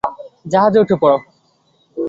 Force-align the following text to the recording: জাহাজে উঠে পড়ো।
জাহাজে 0.47 0.79
উঠে 0.79 0.95
পড়ো। 1.01 1.17